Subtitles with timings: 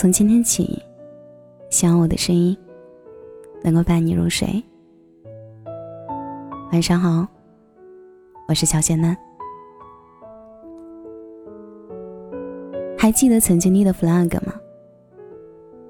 [0.00, 0.80] 从今天起，
[1.70, 2.56] 希望我的声音
[3.64, 4.62] 能够伴你入睡。
[6.70, 7.26] 晚上好，
[8.46, 9.16] 我是小仙嫩。
[12.96, 14.54] 还记得曾经立的 flag 吗？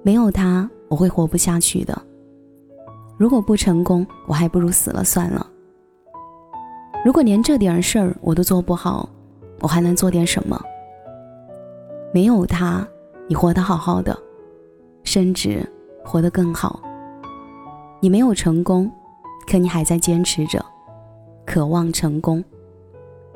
[0.02, 1.95] 没有他，我会活不下去的。
[3.19, 5.47] 如果不成功，我还不如死了算了。
[7.05, 9.06] 如果连这点事儿我都做不好，
[9.61, 10.59] 我还能做点什么？
[12.11, 12.88] 没有他。
[13.28, 14.18] 你活得好好的，
[15.05, 15.64] 甚至
[16.02, 16.80] 活得更好。
[18.01, 18.91] 你没有成功，
[19.46, 20.64] 可你还在坚持着，
[21.45, 22.42] 渴望成功。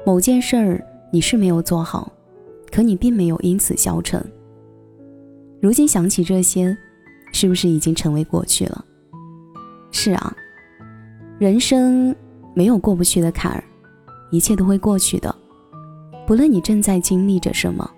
[0.06, 2.10] 某件事儿你是没有做好，
[2.70, 4.24] 可你并没有因此消沉。
[5.60, 6.76] 如今想起这些，
[7.32, 8.84] 是不是已经成为过去了？
[9.90, 10.34] 是啊，
[11.38, 12.16] 人生
[12.54, 13.62] 没有过不去的坎儿，
[14.30, 15.34] 一切都会过去的。
[16.26, 17.88] 不论你正在经历着什么，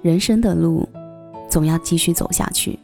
[0.00, 0.88] 人生的路。
[1.48, 2.78] 总要继续走下去。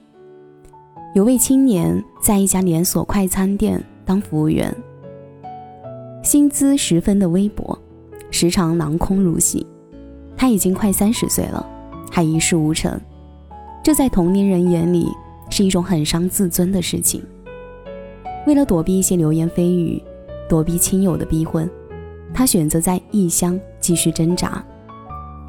[1.13, 4.73] 有位青年在一家连锁快餐店当服务员，
[6.23, 7.77] 薪资十分的微薄，
[8.31, 9.67] 时常囊空如洗。
[10.37, 11.67] 他已经快三十岁了，
[12.13, 12.99] 还一事无成，
[13.83, 15.09] 这在同龄人眼里
[15.51, 17.21] 是一种很伤自尊的事情。
[18.47, 20.01] 为了躲避一些流言蜚语，
[20.49, 21.69] 躲避亲友的逼婚，
[22.33, 24.65] 他选择在异乡继续挣扎。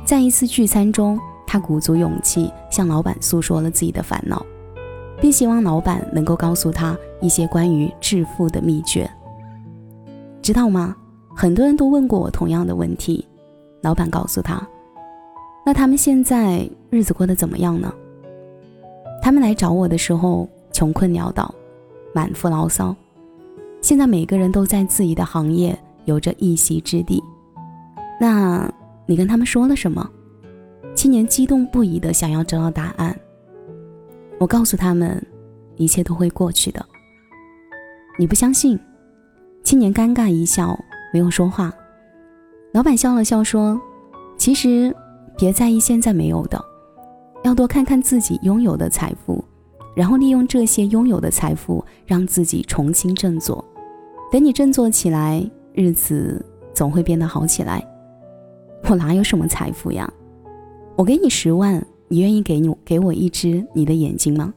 [0.03, 1.19] 在一次聚餐中。
[1.51, 4.41] 他鼓足勇气向老板诉说了自己的烦恼，
[5.19, 9.11] 并希望老板能够告诉他一些关于致富的秘诀。
[10.41, 10.95] 知道吗？
[11.35, 13.27] 很多人都问过我同样的问题。
[13.81, 14.65] 老板告诉他
[15.65, 17.93] ：“那他们现在日子过得怎么样呢？”
[19.21, 21.53] 他们来找我的时候穷困潦倒，
[22.15, 22.95] 满腹牢骚。
[23.81, 27.21] 现在每个人都在自己的行业有着一席之地。
[28.21, 28.71] 那
[29.05, 30.09] 你跟他们说了什么？
[30.93, 33.17] 青年激动不已的想要知道答案。
[34.39, 35.23] 我告诉他们，
[35.75, 36.85] 一切都会过去的。
[38.17, 38.79] 你不相信？
[39.63, 40.77] 青年尴尬一笑，
[41.13, 41.71] 没有说话。
[42.73, 43.79] 老板笑了笑说
[44.37, 44.95] ：“其实，
[45.37, 46.63] 别在意现在没有的，
[47.43, 49.43] 要多看看自己拥有的财富，
[49.95, 53.63] 然后利用这些拥有的财富，让自己重新振作。
[54.31, 55.43] 等你振作起来，
[55.73, 56.43] 日子
[56.73, 57.85] 总会变得好起来。
[58.89, 60.11] 我哪有什么财富呀？”
[61.01, 64.53] 我给你十万，你愿意给你给我一只你的眼睛吗？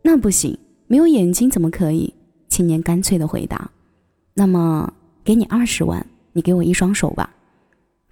[0.00, 0.56] 那不行，
[0.86, 2.14] 没有眼睛怎么可以？
[2.48, 3.68] 青年干脆的回答。
[4.32, 4.88] 那么
[5.24, 7.34] 给你二十万，你给我一双手吧。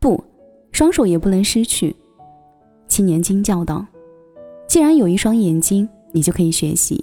[0.01, 0.25] 不，
[0.73, 1.95] 双手也不能失去。
[2.89, 3.87] 青年惊叫道
[4.67, 6.97] ：“既然有一双眼睛，你就可以学习；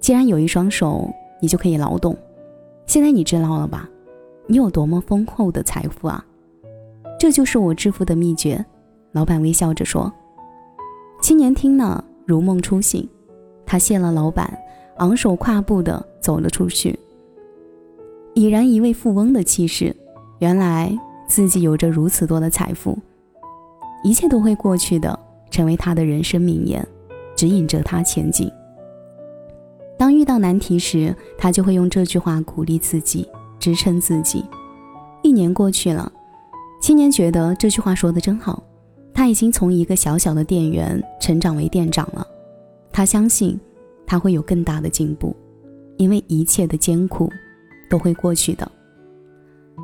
[0.00, 2.16] 既然有一双手，你就可以劳动。
[2.86, 3.90] 现在你知道了吧？
[4.46, 6.24] 你有多么丰厚的财富啊！
[7.18, 8.64] 这就是我致富的秘诀。”
[9.12, 10.12] 老板微笑着说
[11.20, 13.08] ：“青年听了如梦初醒，
[13.64, 14.56] 他谢了老板，
[14.98, 16.98] 昂首跨步的走了出去，
[18.34, 19.94] 已然一位富翁的气势。
[20.40, 20.96] 原来
[21.26, 22.96] 自己有着如此多的财富，
[24.04, 25.18] 一切都会过去的，
[25.50, 26.86] 成为他的人生名言，
[27.34, 28.48] 指引着他前进。
[29.98, 34.44] 当遇到难题时，他就会用这句话鼓励自己，支撑自己。
[35.22, 36.12] 一年过去了，
[36.80, 38.62] 青年觉得这句话说的真好。”
[39.18, 42.24] 他已经从一个小小的店员成长为店长了，
[42.92, 43.58] 他相信
[44.06, 45.34] 他会有更大的进步，
[45.96, 47.28] 因为一切的艰苦
[47.90, 48.70] 都会过去的。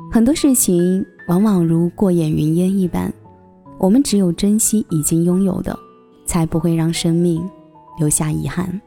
[0.09, 3.13] 很多事情往往如过眼云烟一般，
[3.77, 5.77] 我们只有珍惜已经拥有的，
[6.25, 7.45] 才不会让生命
[7.99, 8.81] 留下遗憾。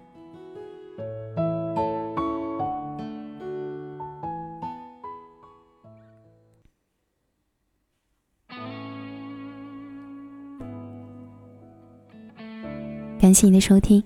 [13.28, 14.02] 感谢你的收听，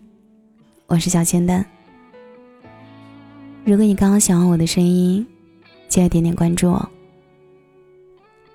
[0.88, 1.64] 我是小仙丹。
[3.64, 5.24] 如果你刚刚喜欢我的声音，
[5.88, 6.90] 记得点点关注哦。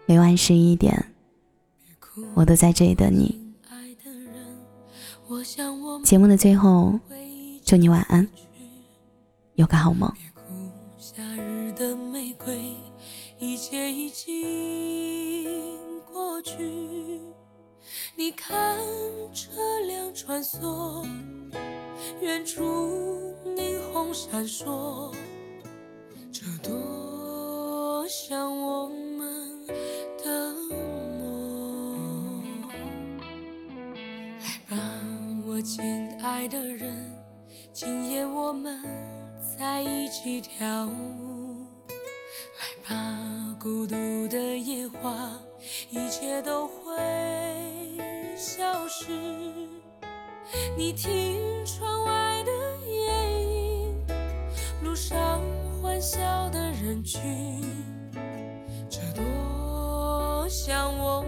[0.06, 0.94] 每晚十一点，
[2.34, 3.34] 我都在这里等你。
[6.04, 7.00] 节目的最后，
[7.64, 8.28] 祝你晚安，
[9.56, 10.14] 有个好梦。
[18.20, 18.76] 你看
[19.32, 19.52] 车
[19.86, 21.08] 辆穿梭，
[22.20, 25.14] 远处霓虹闪烁，
[26.34, 29.68] 这多像我们
[30.18, 30.52] 的
[31.20, 32.44] 梦。
[34.40, 34.78] 来吧，
[35.46, 37.14] 我亲爱的人，
[37.72, 38.82] 今夜我们
[39.56, 41.68] 在一起跳舞。
[42.58, 43.96] 来吧，孤独
[44.28, 45.40] 的野花，
[45.92, 46.98] 一切都会。
[48.58, 49.06] 消失，
[50.76, 52.52] 你听窗外的
[52.88, 53.06] 夜
[53.44, 53.96] 莺，
[54.82, 55.44] 路上
[55.80, 57.22] 欢笑的人群，
[58.90, 61.24] 这多像我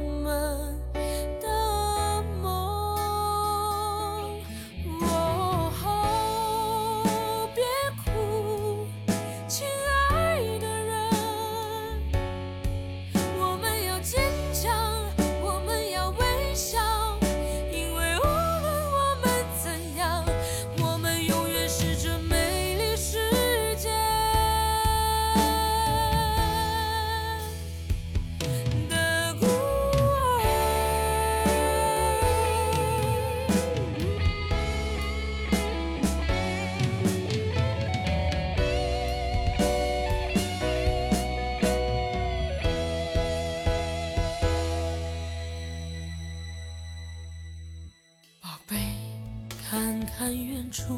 [49.70, 50.98] 看看远处，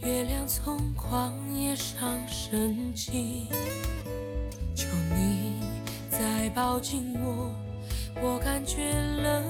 [0.00, 3.48] 月亮从旷野上升起。
[4.74, 5.60] 求你
[6.08, 7.54] 再抱紧我，
[8.22, 9.44] 我感觉冷，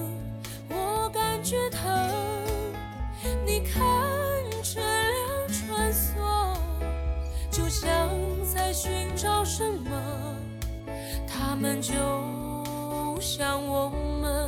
[0.67, 1.89] 我感觉疼。
[3.45, 3.81] 你看
[4.61, 6.57] 车辆穿梭，
[7.49, 8.09] 就像
[8.53, 10.35] 在寻找什么。
[11.25, 11.93] 他们就
[13.21, 13.89] 像我
[14.21, 14.42] 们。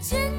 [0.00, 0.37] 见。